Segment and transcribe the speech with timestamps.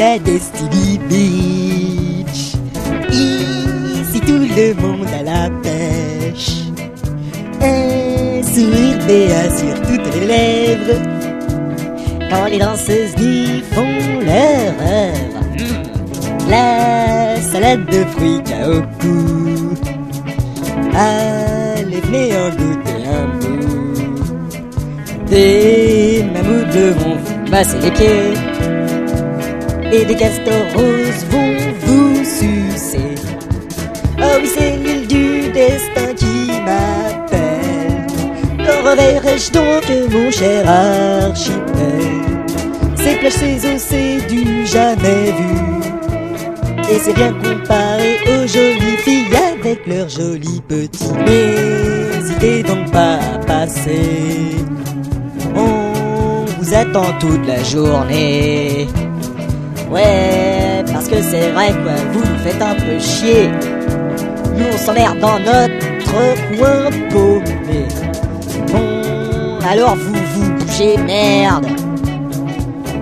[0.00, 2.54] à Destiny Beach.
[3.10, 6.62] Ici tout le monde à la pêche.
[7.60, 11.02] Un sourire béat sur toutes les lèvres.
[12.30, 15.40] Quand les danseuses nues font leur œuvre.
[15.58, 16.50] Hmm.
[16.50, 19.74] La salade de fruits Kaoku.
[20.94, 24.08] Allez, venez en goûter un bout.
[25.28, 28.47] Des mammouths vont vous masser les pieds.
[29.90, 33.14] Et des castors roses vont vous sucer.
[34.18, 38.06] Oh oui, c'est l'île du destin qui m'appelle.
[38.58, 41.56] Quand reverrai-je donc mon cher archipel
[42.96, 45.78] Ces plages, ces eaux, c'est du jamais vu.
[46.90, 49.26] Et c'est bien comparé aux jolies filles
[49.60, 51.12] avec leurs jolis petits.
[51.26, 54.56] N'hésitez donc pas à passer.
[55.54, 58.86] On vous attend toute la journée.
[59.90, 63.48] Ouais, parce que c'est vrai quoi, vous nous faites un peu chier.
[64.56, 65.88] Nous on s'emmerde dans notre
[66.56, 67.86] coin paumé.
[68.72, 71.66] Bon, alors vous vous bougez, merde.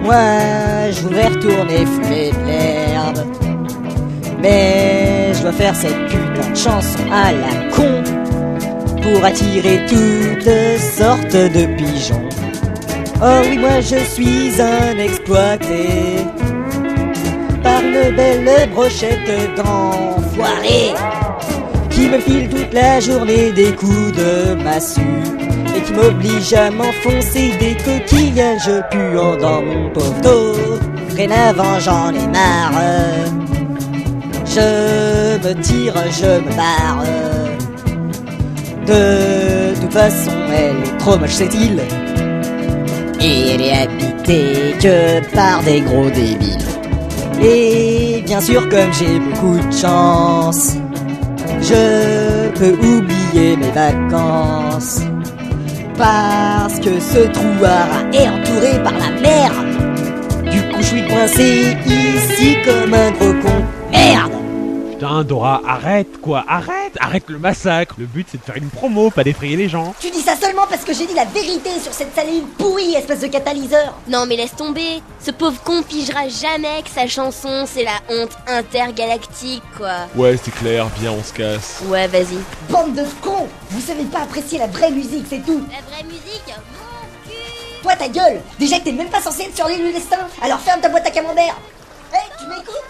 [0.02, 3.26] Moi, je voudrais retourner fumer de l'herbe.
[4.40, 8.04] Mais je dois faire cette putain de chanson à la con
[9.02, 10.48] pour attirer toutes
[10.96, 12.28] sortes de pigeons.
[13.20, 16.18] Oh oui, moi je suis un exploité
[18.16, 20.94] belle brochette d'enfoiré
[21.90, 25.00] qui me file toute la journée des coups de massue
[25.74, 30.56] et qui m'oblige à m'enfoncer des coquillages puants dans mon pauvre dos.
[31.16, 32.82] Rénavant, j'en ai marre.
[34.44, 37.02] Je me tire, je me barre.
[38.86, 41.80] De toute façon, elle est trop moche cette île.
[43.20, 46.66] Et elle est habitée que par des gros débiles.
[47.40, 50.74] Et bien sûr, comme j'ai beaucoup de chance,
[51.60, 55.00] je peux oublier mes vacances.
[55.98, 59.50] Parce que ce trouard est entouré par la mer.
[60.50, 63.55] Du coup, je suis coincé ici comme un gros con.
[64.98, 67.96] Putain, Dora, arrête quoi, arrête, arrête le massacre.
[67.98, 69.94] Le but c'est de faire une promo, pas d'effrayer les gens.
[70.00, 73.20] Tu dis ça seulement parce que j'ai dit la vérité sur cette saline pourrie, espèce
[73.20, 77.84] de catalyseur Non mais laisse tomber, ce pauvre con pigera jamais que sa chanson c'est
[77.84, 80.06] la honte intergalactique quoi.
[80.16, 81.82] Ouais, c'est clair, viens, on se casse.
[81.88, 82.38] Ouais, vas-y.
[82.70, 86.46] Bande de cons Vous savez pas apprécier la vraie musique, c'est tout La vraie musique
[86.46, 89.92] Mon cul Toi ta gueule Déjà que t'es même pas censé être sur l'île du
[89.92, 91.54] destin Alors ferme ta boîte à camembert
[92.14, 92.85] Hé, tu m'écoutes?